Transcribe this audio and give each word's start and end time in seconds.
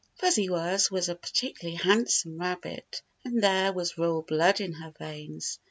Fuzzy 0.15 0.47
Wuzz 0.49 0.89
was 0.89 1.09
a 1.09 1.15
par 1.15 1.29
ticularly 1.29 1.79
handsome 1.79 2.39
rabbit, 2.39 3.03
and 3.23 3.43
there 3.43 3.71
was 3.71 3.99
royal 3.99 4.23
blood 4.23 4.59
in 4.59 4.73
her 4.73 4.91
veins. 4.97 5.59